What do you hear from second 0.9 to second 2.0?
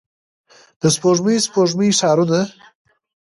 سپوږمۍ، سپوږمۍ